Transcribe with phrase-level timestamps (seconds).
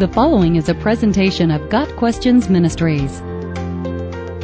[0.00, 3.20] The following is a presentation of Got Questions Ministries.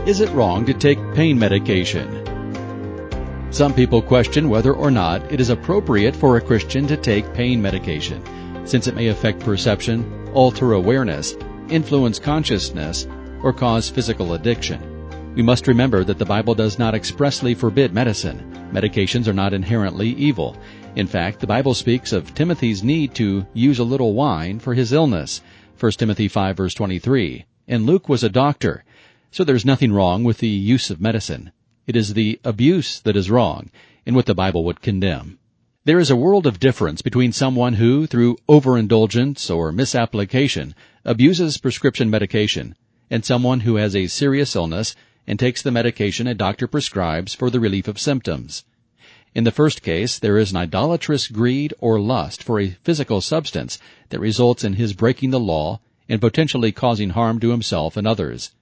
[0.06, 2.06] Is it wrong to take pain medication?
[3.50, 7.62] Some people question whether or not it is appropriate for a Christian to take pain
[7.62, 8.22] medication,
[8.66, 11.34] since it may affect perception, alter awareness,
[11.70, 13.06] influence consciousness,
[13.42, 15.32] or cause physical addiction.
[15.34, 18.68] We must remember that the Bible does not expressly forbid medicine.
[18.74, 20.54] Medications are not inherently evil.
[20.96, 24.94] In fact, the Bible speaks of Timothy's need to use a little wine for his
[24.94, 25.42] illness,
[25.78, 28.82] 1 Timothy 5 verse 23, and Luke was a doctor,
[29.30, 31.52] so there's nothing wrong with the use of medicine.
[31.86, 33.70] It is the abuse that is wrong,
[34.06, 35.38] and what the Bible would condemn.
[35.84, 42.08] There is a world of difference between someone who, through overindulgence or misapplication, abuses prescription
[42.08, 42.74] medication,
[43.10, 47.50] and someone who has a serious illness and takes the medication a doctor prescribes for
[47.50, 48.64] the relief of symptoms.
[49.36, 53.78] In the first case, there is an idolatrous greed or lust for a physical substance
[54.08, 58.52] that results in his breaking the law and potentially causing harm to himself and others.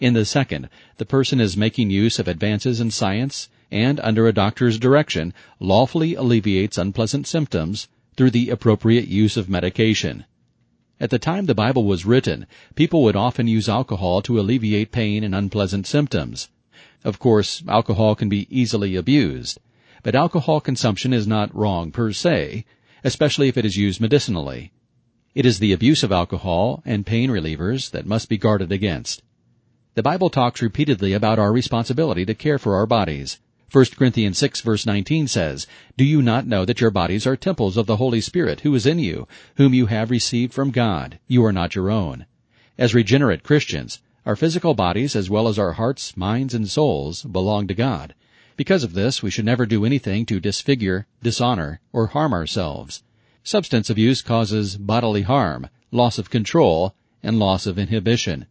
[0.00, 4.34] In the second, the person is making use of advances in science and, under a
[4.34, 10.26] doctor's direction, lawfully alleviates unpleasant symptoms through the appropriate use of medication.
[11.00, 15.24] At the time the Bible was written, people would often use alcohol to alleviate pain
[15.24, 16.50] and unpleasant symptoms.
[17.02, 19.58] Of course, alcohol can be easily abused.
[20.02, 22.64] But alcohol consumption is not wrong per se,
[23.02, 24.72] especially if it is used medicinally.
[25.34, 29.22] It is the abuse of alcohol and pain relievers that must be guarded against.
[29.94, 33.38] The Bible talks repeatedly about our responsibility to care for our bodies.
[33.70, 37.76] 1 Corinthians 6 verse 19 says, Do you not know that your bodies are temples
[37.76, 41.18] of the Holy Spirit who is in you, whom you have received from God?
[41.26, 42.26] You are not your own.
[42.78, 47.66] As regenerate Christians, our physical bodies as well as our hearts, minds, and souls belong
[47.66, 48.14] to God.
[48.58, 53.04] Because of this, we should never do anything to disfigure, dishonor, or harm ourselves.
[53.44, 56.92] Substance abuse causes bodily harm, loss of control,
[57.22, 58.46] and loss of inhibition.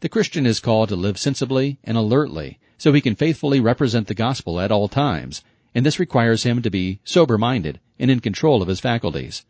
[0.00, 4.14] The Christian is called to live sensibly and alertly, so he can faithfully represent the
[4.14, 5.42] gospel at all times,
[5.74, 9.44] and this requires him to be sober-minded and in control of his faculties.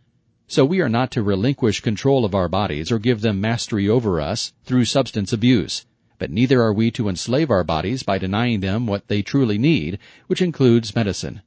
[0.48, 4.20] So we are not to relinquish control of our bodies or give them mastery over
[4.20, 5.86] us through substance abuse
[6.20, 9.98] but neither are we to enslave our bodies by denying them what they truly need,
[10.26, 11.40] which includes medicine.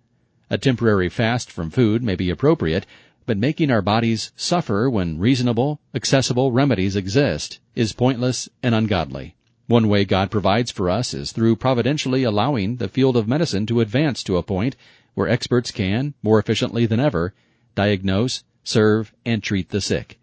[0.50, 2.88] A temporary fast from food may be appropriate,
[3.28, 9.36] but making our bodies suffer when reasonable, accessible remedies exist is pointless and ungodly.
[9.68, 13.80] One way God provides for us is through providentially allowing the field of medicine to
[13.80, 14.76] advance to a point
[15.14, 17.36] where experts can, more efficiently than ever,
[17.76, 20.20] diagnose, serve, and treat the sick.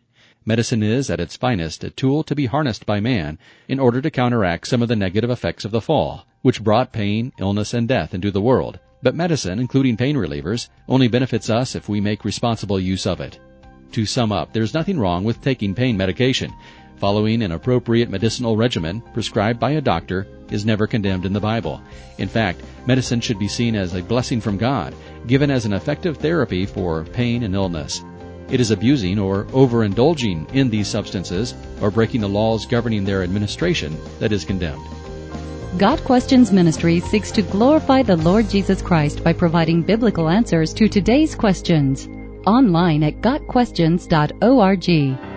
[0.46, 4.10] Medicine is, at its finest, a tool to be harnessed by man in order to
[4.10, 8.14] counteract some of the negative effects of the fall, which brought pain, illness, and death
[8.14, 8.78] into the world.
[9.02, 13.38] But medicine, including pain relievers, only benefits us if we make responsible use of it.
[13.92, 16.52] To sum up, there's nothing wrong with taking pain medication.
[16.96, 21.82] Following an appropriate medicinal regimen prescribed by a doctor is never condemned in the Bible.
[22.16, 24.94] In fact, medicine should be seen as a blessing from God,
[25.26, 28.02] given as an effective therapy for pain and illness.
[28.50, 33.96] It is abusing or overindulging in these substances or breaking the laws governing their administration
[34.18, 34.84] that is condemned.
[35.78, 40.88] Got Questions Ministry seeks to glorify the Lord Jesus Christ by providing biblical answers to
[40.88, 42.08] today's questions.
[42.44, 45.29] Online at GotQuestions.org.